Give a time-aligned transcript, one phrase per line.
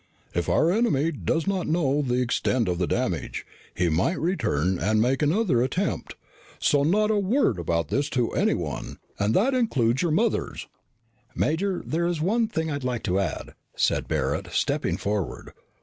[0.33, 4.79] If our enemy does not know the extent of the damage, then he might return
[4.79, 6.15] and make another attempt.
[6.57, 8.97] So, not a word about this to anyone.
[9.19, 10.67] And that includes your mothers."
[11.35, 15.53] "Major, there is one thing I'd like to add," said Barret, stepping forward.